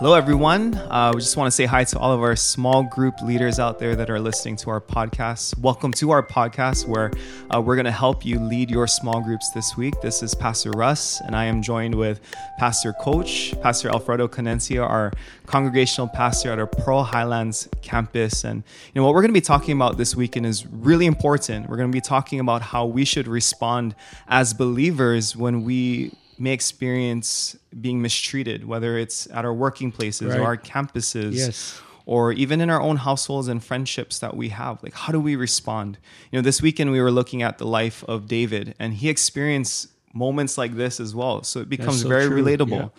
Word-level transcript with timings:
Hello, 0.00 0.14
everyone. 0.14 0.74
Uh, 0.76 1.12
we 1.14 1.20
just 1.20 1.36
want 1.36 1.46
to 1.46 1.50
say 1.50 1.66
hi 1.66 1.84
to 1.84 1.98
all 1.98 2.10
of 2.10 2.22
our 2.22 2.34
small 2.34 2.82
group 2.84 3.20
leaders 3.20 3.58
out 3.58 3.78
there 3.78 3.94
that 3.96 4.08
are 4.08 4.18
listening 4.18 4.56
to 4.56 4.70
our 4.70 4.80
podcast. 4.80 5.58
Welcome 5.58 5.92
to 5.92 6.10
our 6.10 6.22
podcast 6.22 6.88
where 6.88 7.10
uh, 7.54 7.60
we're 7.60 7.76
going 7.76 7.84
to 7.84 7.90
help 7.90 8.24
you 8.24 8.40
lead 8.40 8.70
your 8.70 8.86
small 8.86 9.20
groups 9.20 9.50
this 9.50 9.76
week. 9.76 9.92
This 10.00 10.22
is 10.22 10.34
Pastor 10.34 10.70
Russ, 10.70 11.20
and 11.20 11.36
I 11.36 11.44
am 11.44 11.60
joined 11.60 11.94
with 11.94 12.22
Pastor 12.58 12.94
Coach, 12.94 13.54
Pastor 13.60 13.90
Alfredo 13.90 14.26
Canencia, 14.26 14.88
our 14.88 15.12
congregational 15.44 16.08
pastor 16.08 16.50
at 16.50 16.58
our 16.58 16.66
Pearl 16.66 17.02
Highlands 17.02 17.68
campus. 17.82 18.42
And 18.44 18.62
you 18.94 19.02
know 19.02 19.04
what 19.04 19.12
we're 19.12 19.20
going 19.20 19.34
to 19.34 19.38
be 19.38 19.42
talking 19.42 19.76
about 19.76 19.98
this 19.98 20.16
weekend 20.16 20.46
is 20.46 20.66
really 20.66 21.04
important. 21.04 21.68
We're 21.68 21.76
going 21.76 21.92
to 21.92 21.94
be 21.94 22.00
talking 22.00 22.40
about 22.40 22.62
how 22.62 22.86
we 22.86 23.04
should 23.04 23.28
respond 23.28 23.94
as 24.28 24.54
believers 24.54 25.36
when 25.36 25.62
we 25.62 26.12
may 26.40 26.52
experience 26.52 27.56
being 27.80 28.00
mistreated, 28.02 28.66
whether 28.66 28.96
it's 28.98 29.28
at 29.30 29.44
our 29.44 29.52
working 29.54 29.92
places 29.92 30.28
Right. 30.28 30.40
or 30.40 30.44
our 30.44 30.56
campuses. 30.56 31.34
Yes. 31.34 31.80
Or 32.06 32.32
even 32.32 32.60
in 32.60 32.70
our 32.70 32.80
own 32.80 32.96
households 32.96 33.46
and 33.46 33.62
friendships 33.62 34.18
that 34.18 34.36
we 34.36 34.48
have. 34.48 34.82
Like, 34.82 34.94
how 34.94 35.12
do 35.12 35.20
we 35.20 35.36
respond? 35.36 35.98
You 36.32 36.38
know, 36.38 36.42
this 36.42 36.60
weekend 36.60 36.90
we 36.90 37.00
were 37.00 37.12
looking 37.12 37.42
at 37.42 37.58
the 37.58 37.66
life 37.66 38.02
of 38.08 38.26
David, 38.26 38.74
and 38.80 38.94
he 38.94 39.08
experienced 39.08 39.88
moments 40.12 40.58
like 40.58 40.74
this 40.76 40.98
as 40.98 41.14
well. 41.14 41.44
So 41.44 41.60
it 41.60 41.68
becomes 41.68 42.02
so 42.02 42.08
very 42.08 42.26
true, 42.26 42.42
relatable. 42.42 42.90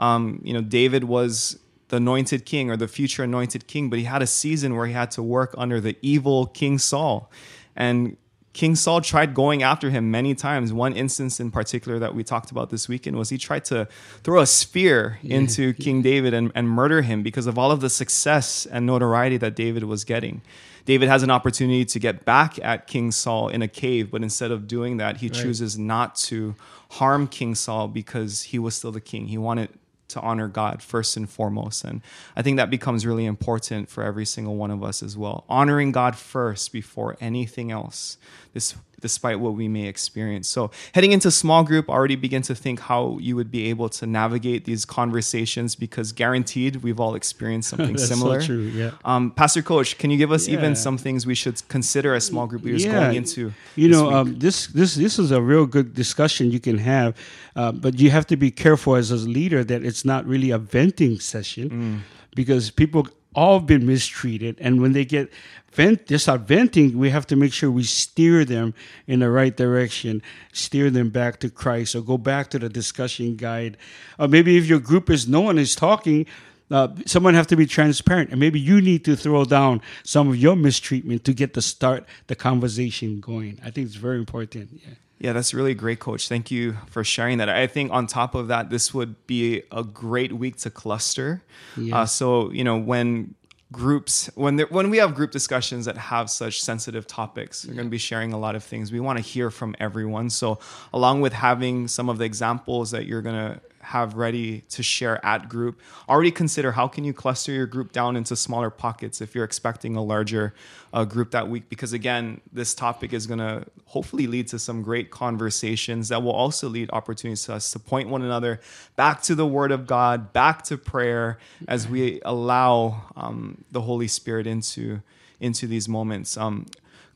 Um, 0.00 0.40
you 0.42 0.52
know, 0.52 0.62
David 0.62 1.04
was 1.04 1.58
the 1.88 1.98
anointed 1.98 2.44
king 2.44 2.68
or 2.70 2.76
the 2.76 2.88
future 2.88 3.22
anointed 3.22 3.68
king, 3.68 3.88
but 3.88 4.00
he 4.00 4.04
had 4.06 4.20
a 4.20 4.26
season 4.26 4.74
where 4.74 4.86
he 4.86 4.92
had 4.92 5.12
to 5.12 5.22
work 5.22 5.54
under 5.56 5.80
the 5.80 5.96
evil 6.02 6.46
King 6.46 6.78
Saul. 6.78 7.30
And 7.76 8.16
King 8.56 8.74
Saul 8.74 9.02
tried 9.02 9.34
going 9.34 9.62
after 9.62 9.90
him 9.90 10.10
many 10.10 10.34
times. 10.34 10.72
One 10.72 10.94
instance 10.94 11.40
in 11.40 11.50
particular 11.50 11.98
that 11.98 12.14
we 12.14 12.24
talked 12.24 12.50
about 12.50 12.70
this 12.70 12.88
weekend 12.88 13.18
was 13.18 13.28
he 13.28 13.36
tried 13.36 13.66
to 13.66 13.86
throw 14.22 14.40
a 14.40 14.46
spear 14.46 15.18
into 15.22 15.74
King 15.74 16.00
David 16.00 16.32
and, 16.32 16.50
and 16.54 16.66
murder 16.66 17.02
him 17.02 17.22
because 17.22 17.46
of 17.46 17.58
all 17.58 17.70
of 17.70 17.82
the 17.82 17.90
success 17.90 18.64
and 18.64 18.86
notoriety 18.86 19.36
that 19.36 19.56
David 19.56 19.84
was 19.84 20.04
getting. 20.04 20.40
David 20.86 21.06
has 21.10 21.22
an 21.22 21.30
opportunity 21.30 21.84
to 21.84 21.98
get 21.98 22.24
back 22.24 22.58
at 22.64 22.86
King 22.86 23.12
Saul 23.12 23.50
in 23.50 23.60
a 23.60 23.68
cave, 23.68 24.10
but 24.10 24.22
instead 24.22 24.50
of 24.50 24.66
doing 24.66 24.96
that, 24.96 25.18
he 25.18 25.28
chooses 25.28 25.78
not 25.78 26.14
to 26.14 26.54
harm 26.92 27.26
King 27.26 27.54
Saul 27.54 27.88
because 27.88 28.40
he 28.40 28.58
was 28.58 28.74
still 28.74 28.90
the 28.90 29.02
king. 29.02 29.26
He 29.26 29.36
wanted 29.36 29.68
to 30.08 30.20
honor 30.20 30.48
God 30.48 30.82
first 30.82 31.16
and 31.16 31.28
foremost. 31.28 31.84
And 31.84 32.00
I 32.36 32.42
think 32.42 32.56
that 32.56 32.70
becomes 32.70 33.06
really 33.06 33.26
important 33.26 33.88
for 33.88 34.04
every 34.04 34.24
single 34.24 34.56
one 34.56 34.70
of 34.70 34.82
us 34.82 35.02
as 35.02 35.16
well. 35.16 35.44
Honoring 35.48 35.92
God 35.92 36.16
first 36.16 36.72
before 36.72 37.16
anything 37.20 37.70
else, 37.70 38.18
this, 38.52 38.74
despite 39.00 39.38
what 39.40 39.54
we 39.54 39.68
may 39.68 39.86
experience. 39.86 40.48
So, 40.48 40.70
heading 40.94 41.12
into 41.12 41.30
small 41.30 41.62
group, 41.64 41.88
already 41.88 42.16
begin 42.16 42.42
to 42.42 42.54
think 42.54 42.80
how 42.80 43.18
you 43.20 43.36
would 43.36 43.50
be 43.50 43.68
able 43.70 43.88
to 43.90 44.06
navigate 44.06 44.64
these 44.64 44.84
conversations 44.84 45.74
because 45.76 46.12
guaranteed 46.12 46.76
we've 46.76 46.98
all 47.00 47.14
experienced 47.14 47.68
something 47.72 47.96
similar. 47.98 48.34
That's 48.34 48.46
so 48.46 48.54
true, 48.54 48.62
yeah. 48.68 48.90
Um, 49.04 49.30
Pastor 49.30 49.62
Coach, 49.62 49.98
can 49.98 50.10
you 50.10 50.16
give 50.16 50.32
us 50.32 50.48
Yeah. 50.48 50.54
even 50.58 50.74
some 50.76 50.98
things 50.98 51.26
we 51.26 51.34
should 51.34 51.66
consider 51.68 52.14
as 52.14 52.24
small 52.24 52.46
group 52.46 52.62
leaders 52.64 52.84
going 52.84 53.16
into? 53.16 53.52
You 53.76 53.88
know, 53.88 54.04
week? 54.06 54.14
um, 54.14 54.38
this 54.38 54.66
this 54.68 54.94
this 54.94 55.18
is 55.18 55.30
a 55.30 55.40
real 55.42 55.66
good 55.66 55.94
discussion 55.94 56.50
you 56.50 56.60
can 56.60 56.78
have, 56.78 57.14
uh, 57.54 57.72
but 57.72 57.98
you 58.00 58.10
have 58.10 58.26
to 58.28 58.36
be 58.36 58.50
careful 58.50 58.94
as 58.96 59.10
a 59.10 59.16
leader 59.16 59.62
that 59.64 59.84
it's 59.84 60.04
not 60.04 60.26
really 60.26 60.50
a 60.50 60.58
venting 60.58 61.20
session, 61.20 61.66
Mm. 61.70 61.98
because 62.34 62.70
people 62.70 63.06
all 63.36 63.60
been 63.60 63.86
mistreated, 63.86 64.56
and 64.60 64.80
when 64.80 64.92
they 64.92 65.04
get 65.04 65.30
vent, 65.70 66.06
they 66.06 66.16
start 66.16 66.40
venting, 66.40 66.98
we 66.98 67.10
have 67.10 67.26
to 67.26 67.36
make 67.36 67.52
sure 67.52 67.70
we 67.70 67.84
steer 67.84 68.44
them 68.44 68.74
in 69.06 69.20
the 69.20 69.30
right 69.30 69.56
direction, 69.56 70.22
steer 70.52 70.90
them 70.90 71.10
back 71.10 71.38
to 71.40 71.50
Christ, 71.50 71.94
or 71.94 72.00
go 72.00 72.18
back 72.18 72.48
to 72.50 72.58
the 72.58 72.68
discussion 72.68 73.36
guide, 73.36 73.76
or 74.18 74.26
maybe 74.26 74.56
if 74.56 74.66
your 74.66 74.80
group 74.80 75.10
is 75.10 75.28
no 75.28 75.42
one 75.42 75.58
is 75.58 75.76
talking. 75.76 76.26
Uh, 76.68 76.88
someone 77.06 77.34
have 77.34 77.46
to 77.46 77.54
be 77.54 77.64
transparent, 77.64 78.30
and 78.30 78.40
maybe 78.40 78.58
you 78.58 78.80
need 78.80 79.04
to 79.04 79.14
throw 79.14 79.44
down 79.44 79.80
some 80.02 80.28
of 80.28 80.36
your 80.36 80.56
mistreatment 80.56 81.22
to 81.22 81.32
get 81.32 81.54
the 81.54 81.62
start 81.62 82.04
the 82.26 82.34
conversation 82.34 83.20
going. 83.20 83.60
I 83.64 83.70
think 83.70 83.86
it's 83.86 83.94
very 83.94 84.18
important. 84.18 84.70
Yeah. 84.84 84.94
Yeah, 85.18 85.32
that's 85.32 85.54
really 85.54 85.74
great, 85.74 85.98
Coach. 85.98 86.28
Thank 86.28 86.50
you 86.50 86.76
for 86.88 87.02
sharing 87.02 87.38
that. 87.38 87.48
I 87.48 87.66
think 87.66 87.90
on 87.90 88.06
top 88.06 88.34
of 88.34 88.48
that, 88.48 88.68
this 88.68 88.92
would 88.92 89.26
be 89.26 89.62
a 89.72 89.82
great 89.82 90.34
week 90.34 90.56
to 90.58 90.70
cluster. 90.70 91.42
Yeah. 91.76 92.00
Uh, 92.00 92.06
so 92.06 92.50
you 92.50 92.64
know 92.64 92.76
when 92.76 93.34
groups 93.72 94.30
when 94.34 94.56
there, 94.56 94.66
when 94.66 94.90
we 94.90 94.98
have 94.98 95.14
group 95.14 95.30
discussions 95.30 95.86
that 95.86 95.96
have 95.96 96.30
such 96.30 96.60
sensitive 96.62 97.06
topics, 97.06 97.64
we're 97.66 97.74
going 97.74 97.86
to 97.86 97.90
be 97.90 97.98
sharing 97.98 98.32
a 98.32 98.38
lot 98.38 98.54
of 98.54 98.62
things. 98.62 98.92
We 98.92 99.00
want 99.00 99.18
to 99.18 99.24
hear 99.24 99.50
from 99.50 99.74
everyone. 99.80 100.30
So 100.30 100.58
along 100.92 101.22
with 101.22 101.32
having 101.32 101.88
some 101.88 102.08
of 102.08 102.18
the 102.18 102.24
examples 102.24 102.90
that 102.90 103.06
you're 103.06 103.22
going 103.22 103.36
to 103.36 103.60
have 103.86 104.14
ready 104.14 104.62
to 104.68 104.82
share 104.82 105.24
at 105.24 105.48
group. 105.48 105.80
Already 106.08 106.32
consider 106.32 106.72
how 106.72 106.88
can 106.88 107.04
you 107.04 107.12
cluster 107.12 107.52
your 107.52 107.66
group 107.66 107.92
down 107.92 108.16
into 108.16 108.34
smaller 108.34 108.68
pockets 108.68 109.20
if 109.20 109.34
you're 109.34 109.44
expecting 109.44 109.94
a 109.94 110.02
larger 110.02 110.54
uh, 110.92 111.04
group 111.04 111.30
that 111.30 111.48
week. 111.48 111.68
Because 111.68 111.92
again 111.92 112.40
this 112.52 112.74
topic 112.74 113.12
is 113.12 113.26
going 113.26 113.38
to 113.38 113.64
hopefully 113.86 114.26
lead 114.26 114.48
to 114.48 114.58
some 114.58 114.82
great 114.82 115.10
conversations 115.10 116.08
that 116.08 116.22
will 116.22 116.32
also 116.32 116.68
lead 116.68 116.90
opportunities 116.92 117.44
to 117.44 117.54
us 117.54 117.70
to 117.70 117.78
point 117.78 118.08
one 118.08 118.22
another 118.22 118.60
back 118.96 119.22
to 119.22 119.34
the 119.34 119.46
word 119.46 119.70
of 119.70 119.86
god 119.86 120.32
back 120.32 120.62
to 120.62 120.76
prayer 120.76 121.38
as 121.68 121.88
we 121.88 122.20
allow 122.24 123.04
um, 123.16 123.64
the 123.70 123.82
holy 123.82 124.08
spirit 124.08 124.46
into 124.46 125.00
into 125.40 125.66
these 125.66 125.88
moments. 125.88 126.36
Um, 126.36 126.66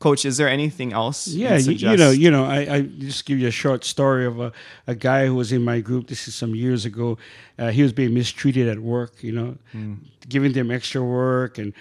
coach 0.01 0.25
is 0.25 0.35
there 0.37 0.49
anything 0.59 0.89
else 1.01 1.19
Yeah, 1.43 1.55
you, 1.71 1.71
you 1.91 1.97
know, 2.03 2.11
you 2.23 2.31
know, 2.35 2.43
I, 2.57 2.59
I 2.75 2.81
just 3.07 3.25
give 3.27 3.37
you 3.41 3.47
a 3.47 3.57
short 3.63 3.81
story 3.85 4.25
of 4.31 4.35
a, 4.47 4.49
a 4.93 4.95
guy 5.09 5.21
who 5.27 5.35
was 5.35 5.51
in 5.51 5.61
my 5.71 5.79
group. 5.81 6.03
This 6.07 6.27
is 6.27 6.33
some 6.35 6.53
years 6.55 6.81
ago. 6.85 7.17
Uh, 7.59 7.69
he 7.77 7.81
was 7.83 7.93
being 7.93 8.13
mistreated 8.13 8.67
at 8.73 8.79
work. 8.79 9.13
You 9.27 9.33
know, 9.39 9.49
giving 10.33 10.53
them 10.53 10.67
extra 10.71 11.01
work 11.01 11.57
and 11.61 11.73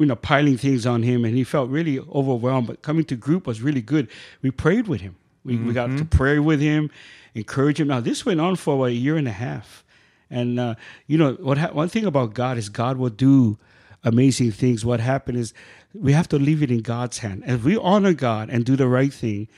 you 0.00 0.06
know 0.06 0.16
piling 0.16 0.58
things 0.58 0.86
on 0.86 1.02
him, 1.02 1.24
and 1.26 1.34
he 1.36 1.44
felt 1.44 1.70
really 1.70 1.96
overwhelmed. 2.20 2.66
But 2.66 2.76
coming 2.82 3.04
to 3.06 3.16
group 3.16 3.46
was 3.46 3.58
really 3.62 3.82
good. 3.82 4.04
We 4.42 4.50
prayed 4.50 4.86
with 4.88 5.00
him. 5.00 5.14
We, 5.44 5.56
we 5.66 5.72
got 5.74 5.88
to 5.98 6.04
pray 6.04 6.38
with 6.38 6.60
him, 6.60 6.88
encourage 7.34 7.78
him. 7.80 7.88
Now 7.88 8.00
this 8.00 8.24
went 8.26 8.40
on 8.40 8.54
for 8.56 8.86
a 8.86 8.90
year 8.92 9.16
and 9.16 9.26
a 9.26 9.36
half, 9.46 9.84
and 10.30 10.60
uh, 10.60 10.74
you 11.10 11.18
know 11.18 11.32
what? 11.48 11.58
Ha- 11.58 11.72
one 11.82 11.88
thing 11.88 12.06
about 12.06 12.34
God 12.34 12.54
is 12.58 12.68
God 12.68 12.96
will 12.96 13.10
do 13.30 13.58
amazing 14.04 14.52
things. 14.52 14.84
What 14.84 15.00
happened 15.00 15.38
is 15.38 15.54
we 15.94 16.12
have 16.12 16.28
to 16.28 16.38
leave 16.38 16.62
it 16.62 16.70
in 16.70 16.80
God's 16.80 17.18
hand. 17.18 17.44
If 17.46 17.64
we 17.64 17.76
honor 17.76 18.12
God 18.12 18.50
and 18.50 18.64
do 18.64 18.76
the 18.76 18.88
right 18.88 19.12
thing, 19.12 19.48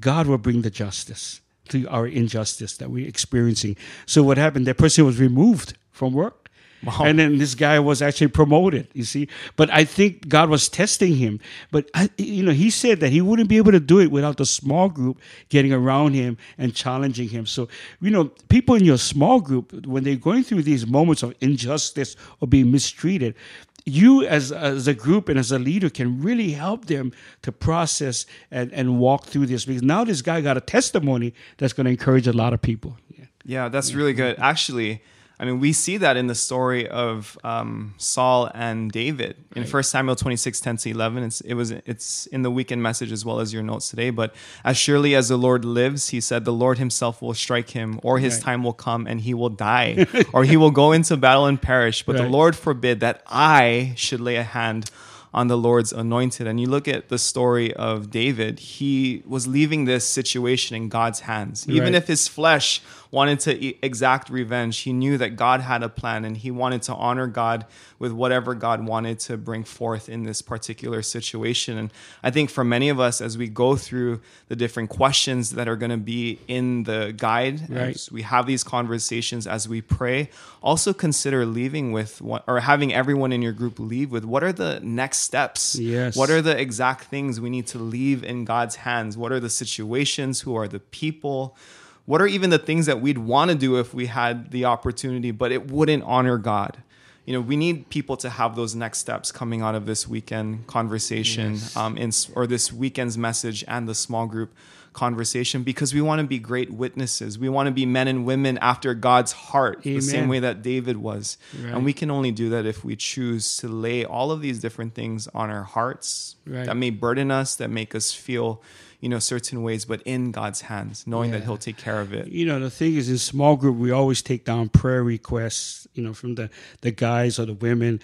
God 0.00 0.26
will 0.26 0.38
bring 0.38 0.62
the 0.62 0.70
justice 0.70 1.40
to 1.68 1.86
our 1.88 2.06
injustice 2.06 2.76
that 2.78 2.90
we're 2.90 3.08
experiencing. 3.08 3.76
So 4.06 4.22
what 4.22 4.38
happened? 4.38 4.66
That 4.66 4.78
person 4.78 5.04
was 5.04 5.18
removed 5.20 5.76
from 5.90 6.12
work. 6.12 6.42
Wow. 6.84 7.04
And 7.04 7.18
then 7.18 7.38
this 7.38 7.54
guy 7.54 7.78
was 7.78 8.02
actually 8.02 8.28
promoted, 8.28 8.88
you 8.92 9.04
see. 9.04 9.28
But 9.54 9.70
I 9.70 9.84
think 9.84 10.28
God 10.28 10.50
was 10.50 10.68
testing 10.68 11.14
him. 11.14 11.38
But, 11.70 11.88
I, 11.94 12.10
you 12.18 12.42
know, 12.42 12.50
he 12.50 12.70
said 12.70 12.98
that 13.00 13.10
he 13.10 13.20
wouldn't 13.20 13.48
be 13.48 13.56
able 13.56 13.70
to 13.70 13.78
do 13.78 14.00
it 14.00 14.10
without 14.10 14.36
the 14.36 14.46
small 14.46 14.88
group 14.88 15.20
getting 15.48 15.72
around 15.72 16.14
him 16.14 16.38
and 16.58 16.74
challenging 16.74 17.28
him. 17.28 17.46
So, 17.46 17.68
you 18.00 18.10
know, 18.10 18.32
people 18.48 18.74
in 18.74 18.84
your 18.84 18.98
small 18.98 19.40
group, 19.40 19.86
when 19.86 20.02
they're 20.02 20.16
going 20.16 20.42
through 20.42 20.62
these 20.62 20.84
moments 20.84 21.22
of 21.22 21.36
injustice 21.40 22.16
or 22.40 22.48
being 22.48 22.72
mistreated, 22.72 23.36
you 23.84 24.24
as, 24.24 24.52
as 24.52 24.86
a 24.86 24.94
group 24.94 25.28
and 25.28 25.38
as 25.38 25.50
a 25.50 25.58
leader 25.58 25.90
can 25.90 26.22
really 26.22 26.52
help 26.52 26.86
them 26.86 27.12
to 27.42 27.52
process 27.52 28.26
and, 28.50 28.72
and 28.72 28.98
walk 28.98 29.26
through 29.26 29.46
this 29.46 29.64
because 29.64 29.82
now 29.82 30.04
this 30.04 30.22
guy 30.22 30.40
got 30.40 30.56
a 30.56 30.60
testimony 30.60 31.34
that's 31.58 31.72
going 31.72 31.86
to 31.86 31.90
encourage 31.90 32.26
a 32.26 32.32
lot 32.32 32.52
of 32.52 32.62
people. 32.62 32.96
Yeah. 33.10 33.24
Yeah, 33.44 33.68
that's 33.68 33.92
really 33.92 34.12
good. 34.12 34.38
Actually, 34.38 35.02
I 35.42 35.44
mean, 35.44 35.58
we 35.58 35.72
see 35.72 35.96
that 35.96 36.16
in 36.16 36.28
the 36.28 36.36
story 36.36 36.88
of 36.88 37.36
um, 37.42 37.94
Saul 37.98 38.48
and 38.54 38.92
David 38.92 39.34
in 39.56 39.64
1 39.64 39.82
Samuel 39.82 40.14
26, 40.14 40.60
10 40.60 40.76
to 40.76 40.90
11. 40.90 41.24
It's, 41.24 41.40
it 41.40 41.54
was, 41.54 41.72
it's 41.72 42.26
in 42.26 42.42
the 42.42 42.50
weekend 42.50 42.80
message 42.80 43.10
as 43.10 43.24
well 43.24 43.40
as 43.40 43.52
your 43.52 43.64
notes 43.64 43.90
today. 43.90 44.10
But 44.10 44.36
as 44.64 44.76
surely 44.76 45.16
as 45.16 45.28
the 45.30 45.36
Lord 45.36 45.64
lives, 45.64 46.10
he 46.10 46.20
said, 46.20 46.44
the 46.44 46.52
Lord 46.52 46.78
himself 46.78 47.20
will 47.20 47.34
strike 47.34 47.70
him, 47.70 47.98
or 48.04 48.20
his 48.20 48.34
Right. 48.34 48.42
time 48.44 48.62
will 48.62 48.72
come 48.72 49.08
and 49.08 49.20
he 49.20 49.34
will 49.34 49.48
die, 49.48 50.06
or 50.32 50.44
he 50.44 50.56
will 50.56 50.70
go 50.70 50.92
into 50.92 51.16
battle 51.16 51.46
and 51.46 51.60
perish. 51.60 52.04
But 52.04 52.18
the 52.18 52.28
Lord 52.28 52.54
forbid 52.54 53.00
that 53.00 53.22
I 53.26 53.94
should 53.96 54.20
lay 54.20 54.36
a 54.36 54.44
hand 54.44 54.92
on 55.34 55.48
the 55.48 55.56
Lord's 55.56 55.92
anointed. 55.92 56.46
And 56.46 56.60
you 56.60 56.66
look 56.66 56.86
at 56.86 57.08
the 57.08 57.18
story 57.18 57.72
of 57.74 58.10
David, 58.10 58.58
he 58.58 59.22
was 59.26 59.46
leaving 59.46 59.86
this 59.86 60.04
situation 60.06 60.76
in 60.76 60.88
God's 60.88 61.20
hands. 61.20 61.66
Even 61.68 61.84
Right. 61.84 61.94
if 61.94 62.06
his 62.06 62.28
flesh 62.28 62.82
wanted 63.10 63.40
to 63.40 63.84
exact 63.84 64.30
revenge, 64.30 64.78
he 64.80 64.92
knew 64.92 65.18
that 65.18 65.36
God 65.36 65.60
had 65.60 65.82
a 65.82 65.88
plan 65.88 66.24
and 66.24 66.36
he 66.36 66.50
wanted 66.50 66.80
to 66.82 66.94
honor 66.94 67.26
God 67.26 67.66
with 67.98 68.10
whatever 68.12 68.54
God 68.54 68.86
wanted 68.86 69.18
to 69.20 69.36
bring 69.36 69.64
forth 69.64 70.08
in 70.08 70.24
this 70.24 70.40
particular 70.42 71.02
situation. 71.02 71.76
And 71.78 71.90
I 72.22 72.30
think 72.30 72.48
for 72.50 72.64
many 72.64 72.88
of 72.88 72.98
us, 72.98 73.20
as 73.20 73.36
we 73.36 73.48
go 73.48 73.76
through 73.76 74.20
the 74.48 74.56
different 74.56 74.88
questions 74.90 75.50
that 75.50 75.68
are 75.68 75.76
going 75.76 75.90
to 75.90 75.96
be 75.98 76.38
in 76.48 76.84
the 76.84 77.12
guide, 77.16 77.68
Right. 77.70 77.94
as 77.94 78.10
we 78.10 78.22
have 78.22 78.46
these 78.46 78.64
conversations 78.64 79.46
as 79.46 79.68
we 79.68 79.80
pray, 79.82 80.30
also 80.62 80.92
consider 80.94 81.44
leaving 81.44 81.92
with 81.92 82.20
what, 82.22 82.44
or 82.46 82.60
having 82.60 82.94
everyone 82.94 83.30
in 83.32 83.42
your 83.42 83.52
group 83.52 83.78
leave 83.78 84.10
with 84.10 84.24
what 84.24 84.42
are 84.42 84.52
the 84.52 84.80
next 84.82 85.21
steps? 85.22 85.76
Yes. 85.78 86.16
What 86.16 86.28
are 86.30 86.42
the 86.42 86.58
exact 86.60 87.04
things 87.04 87.40
we 87.40 87.48
need 87.50 87.66
to 87.68 87.78
leave 87.78 88.22
in 88.24 88.44
God's 88.44 88.76
hands? 88.76 89.16
What 89.16 89.32
are 89.32 89.40
the 89.40 89.50
situations? 89.50 90.40
Who 90.42 90.54
are 90.56 90.68
the 90.68 90.80
people? 90.80 91.56
what 92.04 92.20
are 92.20 92.26
even 92.26 92.50
the 92.50 92.58
things 92.58 92.86
that 92.86 93.00
we'd 93.00 93.16
want 93.18 93.48
to 93.48 93.56
do 93.56 93.78
if 93.78 93.94
we 93.94 94.06
had 94.06 94.50
the 94.50 94.64
opportunity, 94.64 95.30
but 95.30 95.52
it 95.52 95.70
wouldn't 95.70 96.02
honor 96.02 96.36
God? 96.36 96.82
You 97.24 97.32
know, 97.32 97.40
we 97.40 97.56
need 97.56 97.88
people 97.90 98.16
to 98.16 98.28
have 98.28 98.56
those 98.56 98.74
next 98.74 98.98
steps 98.98 99.30
coming 99.30 99.62
out 99.62 99.76
of 99.76 99.86
this 99.86 100.08
weekend 100.08 100.66
conversation, 100.66 101.52
Yes. 101.52 101.76
um, 101.76 101.96
in, 101.96 102.10
or 102.34 102.48
this 102.48 102.72
weekend's 102.72 103.16
message 103.16 103.64
and 103.68 103.88
the 103.88 103.94
small 103.94 104.26
group 104.26 104.52
conversation, 104.92 105.62
because 105.62 105.94
we 105.94 106.00
want 106.00 106.20
to 106.20 106.26
be 106.26 106.38
great 106.38 106.70
witnesses. 106.70 107.38
We 107.38 107.48
want 107.48 107.66
to 107.66 107.72
be 107.72 107.86
men 107.86 108.08
and 108.08 108.24
women 108.26 108.58
after 108.58 108.94
God's 108.94 109.32
heart, 109.32 109.82
the 109.82 110.00
same 110.00 110.28
way 110.28 110.38
that 110.40 110.62
David 110.62 110.96
was. 110.98 111.38
Right. 111.58 111.72
And 111.74 111.84
we 111.84 111.92
can 111.92 112.10
only 112.10 112.30
do 112.32 112.50
that 112.50 112.66
if 112.66 112.84
we 112.84 112.94
choose 112.96 113.56
to 113.58 113.68
lay 113.68 114.04
all 114.04 114.30
of 114.30 114.40
these 114.40 114.58
different 114.60 114.94
things 114.94 115.28
on 115.34 115.50
our 115.50 115.64
hearts 115.64 116.36
Right. 116.46 116.66
that 116.66 116.76
may 116.76 116.90
burden 116.90 117.30
us, 117.30 117.54
that 117.56 117.70
make 117.70 117.94
us 117.94 118.12
feel, 118.12 118.62
you 119.00 119.08
know, 119.08 119.18
certain 119.20 119.62
ways, 119.62 119.84
but 119.84 120.02
in 120.04 120.30
God's 120.32 120.62
hands, 120.62 121.06
knowing 121.06 121.30
that 121.30 121.42
He'll 121.44 121.56
take 121.56 121.76
care 121.76 122.00
of 122.00 122.12
it. 122.12 122.28
you 122.28 122.44
know 122.44 122.58
the 122.60 122.70
thing 122.70 122.94
is 122.96 123.08
in 123.08 123.18
small 123.18 123.56
group 123.56 123.76
we 123.76 123.90
always 123.90 124.22
take 124.22 124.44
down 124.44 124.68
prayer 124.68 125.02
requests 125.04 125.86
you 125.94 126.02
know 126.02 126.12
from 126.14 126.34
the 126.34 126.50
the 126.82 126.90
guys 126.90 127.38
or 127.38 127.46
the 127.46 127.54
women 127.54 128.00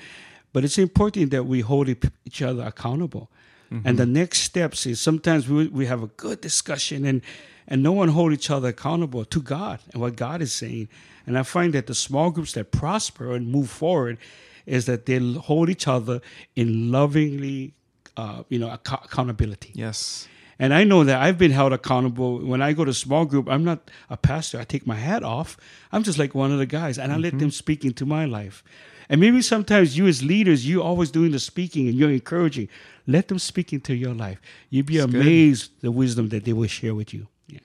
but 0.53 0.65
it's 0.65 0.79
important 0.79 1.31
that 1.31 1.45
we 1.45 1.61
hold 1.61 1.89
each 2.25 2.41
other 2.43 2.63
accountable 2.63 3.31
and 3.71 3.99
the 3.99 4.07
next 4.07 4.39
steps 4.41 4.87
is 4.87 5.01
sometimes 5.01 5.49
we, 5.49 5.69
we 5.69 5.87
have 5.87 6.03
a 6.03 6.07
good 6.17 6.41
discussion 6.41 7.05
and 7.05 7.21
and 7.67 7.83
no 7.83 7.93
one 7.93 8.09
hold 8.09 8.33
each 8.33 8.51
other 8.51 8.69
accountable 8.69 9.25
to 9.27 9.43
god 9.43 9.79
and 9.93 10.01
what 10.03 10.17
god 10.17 10.41
is 10.41 10.53
saying 10.53 10.89
and 11.27 11.37
i 11.39 11.43
find 11.43 11.73
that 11.75 11.87
the 11.87 11.95
small 11.95 12.31
groups 12.31 12.53
that 12.55 12.71
prosper 12.71 13.35
and 13.35 13.49
move 13.53 13.69
forward 13.69 14.17
is 14.65 14.85
that 14.87 15.05
they 15.07 15.19
hold 15.49 15.69
each 15.69 15.87
other 15.87 16.21
in 16.57 16.91
lovingly 16.91 17.73
uh, 18.17 18.43
you 18.49 18.59
know 18.59 18.69
acco- 18.69 19.05
accountability 19.05 19.71
Yes. 19.75 20.27
and 20.59 20.73
I 20.75 20.83
know 20.85 21.05
that 21.05 21.21
I've 21.23 21.39
been 21.39 21.53
held 21.53 21.73
accountable 21.73 22.39
when 22.53 22.61
I 22.69 22.73
go 22.73 22.85
to 22.85 22.93
small 22.93 23.25
group. 23.27 23.47
I'm 23.49 23.63
not 23.65 23.79
a 24.11 24.17
pastor. 24.17 24.59
I 24.59 24.65
take 24.65 24.85
my 24.87 24.97
hat 24.97 25.23
off. 25.23 25.57
I'm 25.93 26.03
just 26.03 26.19
like 26.19 26.35
one 26.35 26.51
of 26.55 26.59
the 26.59 26.67
guys, 26.81 26.99
and 26.99 27.13
I 27.13 27.17
let 27.17 27.39
them 27.39 27.53
speak 27.53 27.85
into 27.85 28.05
my 28.05 28.25
life. 28.39 28.65
And 29.09 29.21
maybe 29.21 29.41
sometimes 29.43 29.97
you, 29.97 30.07
as 30.07 30.23
leaders, 30.23 30.69
you're 30.69 30.85
always 30.85 31.11
doing 31.11 31.31
the 31.33 31.39
speaking 31.39 31.89
and 31.89 31.97
you're 31.97 32.11
encouraging. 32.11 32.69
Let 33.07 33.29
them 33.29 33.39
speak 33.39 33.73
into 33.73 33.95
your 33.95 34.13
life. 34.13 34.41
You'd 34.69 34.87
be 34.87 34.99
That's 34.99 35.11
good. 35.11 35.23
amazed 35.23 35.71
the 35.81 35.91
wisdom 35.91 36.29
that 36.29 36.45
they 36.45 36.53
will 36.53 36.69
share 36.69 36.95
with 36.95 37.15
you. 37.15 37.27
Yeah. 37.47 37.61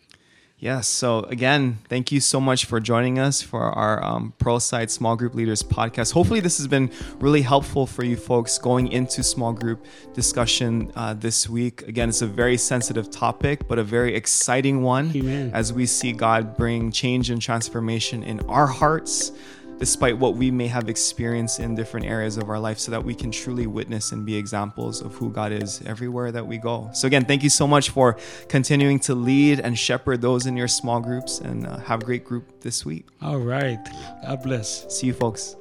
Yes. 0.57 0.87
So 0.87 1.23
again, 1.23 1.79
thank 1.89 2.13
you 2.13 2.21
so 2.21 2.39
much 2.39 2.63
for 2.63 2.79
joining 2.79 3.19
us 3.19 3.41
for 3.41 3.63
our 3.63 4.01
um, 4.01 4.33
Pearlside 4.39 4.89
Small 4.89 5.17
Group 5.17 5.35
Leaders 5.35 5.61
podcast. 5.61 6.13
Hopefully, 6.13 6.39
this 6.39 6.57
has 6.59 6.67
been 6.69 6.89
really 7.19 7.41
helpful 7.41 7.85
for 7.85 8.05
you 8.05 8.15
folks 8.15 8.57
going 8.57 8.87
into 8.87 9.21
small 9.21 9.51
group 9.51 9.85
discussion 10.13 10.93
uh, 10.95 11.13
this 11.13 11.49
week. 11.49 11.81
Again, 11.89 12.07
it's 12.07 12.21
a 12.21 12.27
very 12.27 12.55
sensitive 12.55 13.11
topic, 13.11 13.67
but 13.67 13.77
a 13.77 13.83
very 13.83 14.15
exciting 14.15 14.81
one 14.81 15.11
Amen. 15.13 15.51
as 15.53 15.73
we 15.73 15.85
see 15.85 16.13
God 16.13 16.55
bring 16.55 16.89
change 16.93 17.29
and 17.29 17.41
transformation 17.41 18.23
in 18.23 18.39
our 18.47 18.67
hearts. 18.67 19.33
Despite 19.83 20.17
what 20.17 20.35
we 20.35 20.49
may 20.49 20.67
have 20.67 20.87
experienced 20.87 21.59
in 21.59 21.75
different 21.75 22.05
areas 22.05 22.37
of 22.37 22.49
our 22.49 22.57
life, 22.57 22.79
so 22.79 22.89
that 22.91 23.03
we 23.03 23.13
can 23.13 23.31
truly 23.31 23.67
witness 23.67 24.13
and 24.13 24.25
be 24.25 24.33
examples 24.33 25.01
of 25.01 25.13
who 25.15 25.29
God 25.29 25.51
is 25.51 25.81
everywhere 25.85 26.31
that 26.31 26.47
we 26.47 26.57
go. 26.57 26.89
So, 26.93 27.05
again, 27.05 27.25
thank 27.25 27.43
you 27.43 27.49
so 27.49 27.67
much 27.67 27.89
for 27.89 28.15
continuing 28.47 28.97
to 29.01 29.13
lead 29.13 29.59
and 29.59 29.77
shepherd 29.77 30.21
those 30.21 30.45
in 30.45 30.55
your 30.55 30.69
small 30.69 31.01
groups 31.01 31.39
and 31.39 31.67
uh, 31.67 31.79
have 31.79 32.01
a 32.01 32.05
great 32.05 32.23
group 32.23 32.61
this 32.61 32.85
week. 32.85 33.07
All 33.21 33.39
right. 33.39 33.77
God 34.25 34.41
bless. 34.41 34.85
See 34.87 35.07
you, 35.07 35.13
folks. 35.13 35.57